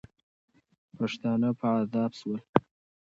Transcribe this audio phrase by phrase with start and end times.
[0.97, 2.39] پښتانه په عذاب سول.